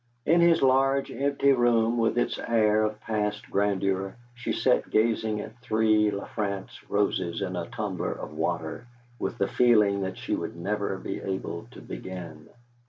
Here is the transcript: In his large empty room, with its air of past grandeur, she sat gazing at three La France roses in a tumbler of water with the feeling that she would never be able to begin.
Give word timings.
In 0.25 0.41
his 0.41 0.63
large 0.63 1.11
empty 1.11 1.53
room, 1.53 1.99
with 1.99 2.17
its 2.17 2.39
air 2.39 2.81
of 2.81 2.99
past 3.01 3.51
grandeur, 3.51 4.15
she 4.33 4.51
sat 4.51 4.89
gazing 4.89 5.41
at 5.41 5.59
three 5.61 6.09
La 6.09 6.25
France 6.25 6.71
roses 6.89 7.39
in 7.39 7.55
a 7.55 7.67
tumbler 7.67 8.13
of 8.13 8.33
water 8.33 8.87
with 9.19 9.37
the 9.37 9.47
feeling 9.47 10.01
that 10.01 10.17
she 10.17 10.33
would 10.35 10.55
never 10.55 10.97
be 10.97 11.21
able 11.21 11.67
to 11.69 11.81
begin. 11.81 12.49